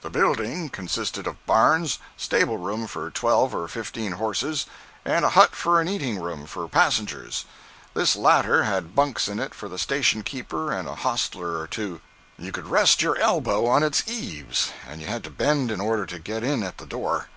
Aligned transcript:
The 0.00 0.10
building 0.10 0.70
consisted 0.70 1.24
of 1.28 1.46
barns, 1.46 2.00
stable 2.16 2.56
room 2.56 2.88
for 2.88 3.12
twelve 3.12 3.54
or 3.54 3.68
fifteen 3.68 4.10
horses, 4.18 4.66
and 5.04 5.24
a 5.24 5.28
hut 5.38 5.54
for 5.54 5.80
an 5.80 5.86
eating 5.86 6.18
room 6.20 6.48
for 6.48 6.66
passengers. 6.66 7.44
This 7.94 8.16
latter 8.16 8.64
had 8.64 8.96
bunks 8.96 9.28
in 9.28 9.38
it 9.38 9.54
for 9.54 9.68
the 9.68 9.78
station 9.78 10.24
keeper 10.24 10.72
and 10.72 10.88
a 10.88 10.96
hostler 10.96 11.60
or 11.60 11.68
two. 11.68 12.00
You 12.36 12.50
could 12.50 12.66
rest 12.66 13.02
your 13.02 13.16
elbow 13.18 13.64
on 13.66 13.84
its 13.84 14.02
eaves, 14.08 14.72
and 14.88 15.00
you 15.00 15.06
had 15.06 15.22
to 15.22 15.30
bend 15.30 15.70
in 15.70 15.80
order 15.80 16.06
to 16.06 16.18
get 16.18 16.42
in 16.42 16.64
at 16.64 16.78
the 16.78 16.86
door. 16.86 17.28